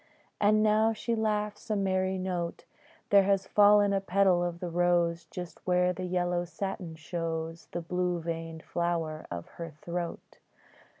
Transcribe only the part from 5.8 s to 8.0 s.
the yellow satin shows The